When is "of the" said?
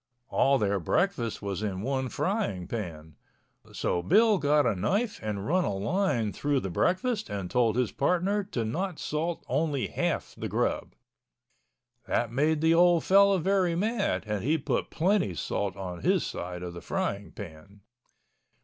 16.63-16.81